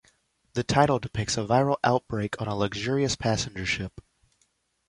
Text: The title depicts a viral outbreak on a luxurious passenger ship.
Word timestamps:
The 0.53 0.63
title 0.63 0.97
depicts 0.97 1.37
a 1.37 1.41
viral 1.45 1.75
outbreak 1.83 2.41
on 2.41 2.47
a 2.47 2.55
luxurious 2.55 3.15
passenger 3.15 3.67
ship. 3.67 4.01